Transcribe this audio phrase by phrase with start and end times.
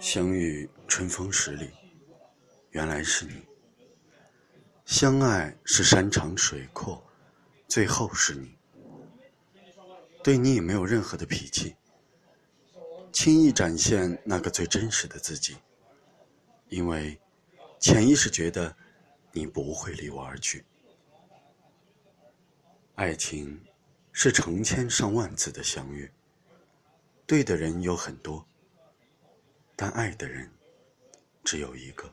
[0.00, 1.70] 相遇春风十里，
[2.70, 3.34] 原来是你；
[4.84, 7.02] 相爱是山长水阔，
[7.66, 8.56] 最后是你。
[10.22, 11.74] 对你也没有任何的脾气，
[13.12, 15.56] 轻易展现那个最真实的自己，
[16.68, 17.20] 因为
[17.80, 18.76] 潜意识觉得
[19.32, 20.64] 你不会离我而去。
[22.94, 23.64] 爱情
[24.12, 26.10] 是成千上万次的相遇，
[27.26, 28.46] 对的人有很多。
[29.80, 30.50] 但爱的人
[31.44, 32.12] 只有一个，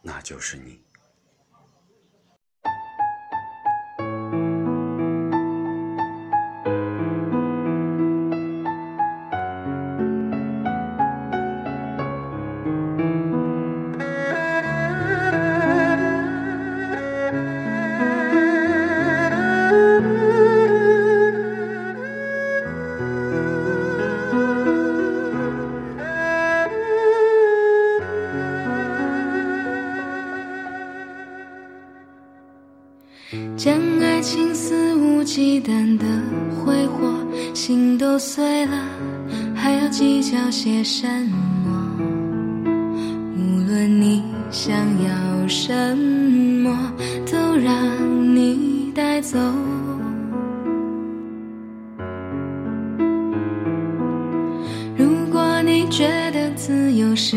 [0.00, 0.80] 那就是你。
[33.56, 36.04] 将爱情肆无忌惮的
[36.54, 37.12] 挥霍，
[37.54, 38.72] 心都碎了，
[39.54, 41.06] 还要计较些什
[41.64, 41.96] 么？
[43.36, 46.92] 无论你想要什么，
[47.30, 47.74] 都让
[48.34, 49.38] 你带走。
[54.96, 57.36] 如果你觉得自由是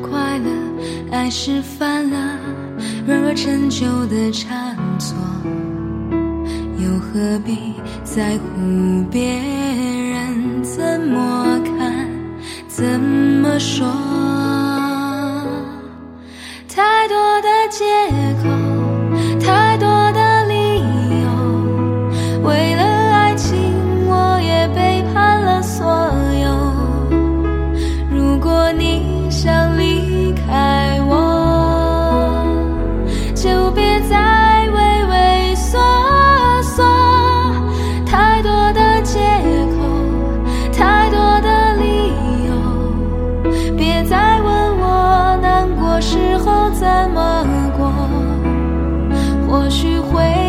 [0.00, 0.50] 快乐，
[1.12, 2.38] 爱是犯了
[3.06, 5.16] 软弱陈旧的差错。
[6.78, 12.08] 又何必在乎别人怎么看、
[12.68, 14.23] 怎么说？
[46.00, 47.44] 时候怎么
[47.76, 47.92] 过。
[49.46, 50.43] 或许会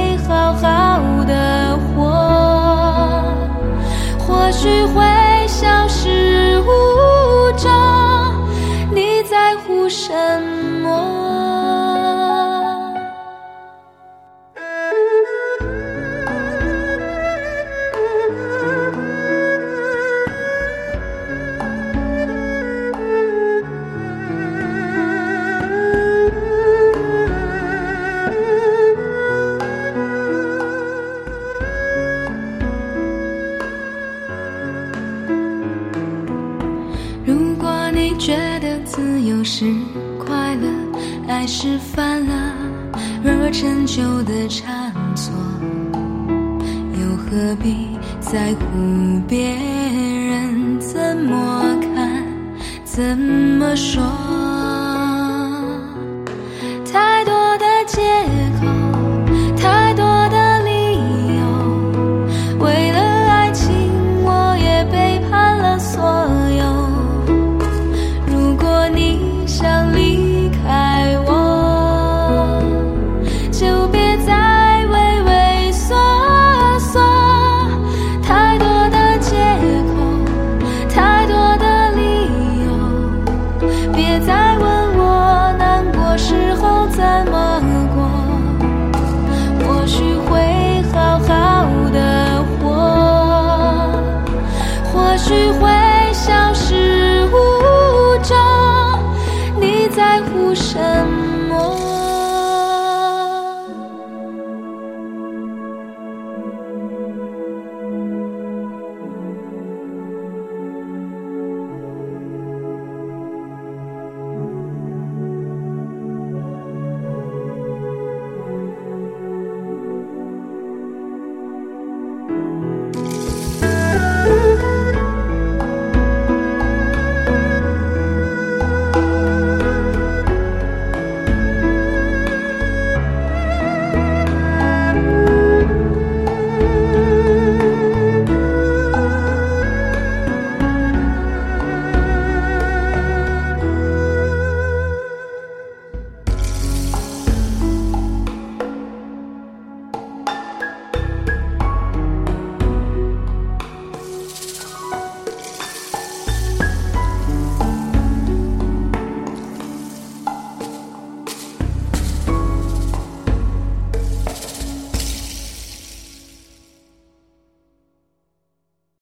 [38.26, 39.72] 觉得自由是
[40.18, 40.68] 快乐，
[41.28, 42.56] 爱是犯了
[43.24, 45.32] 软弱陈旧的差错，
[47.00, 52.24] 又何必在乎别人怎么看、
[52.84, 54.02] 怎么说？